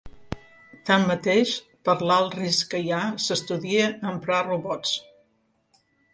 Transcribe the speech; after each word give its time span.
Tanmateix 0.89 1.51
per 1.89 1.95
l'alt 2.11 2.39
risc 2.39 2.73
que 2.73 2.81
hi 2.87 2.91
ha 2.97 3.03
s'estudia 3.27 3.93
emprar 4.15 4.43
robots. 4.49 4.97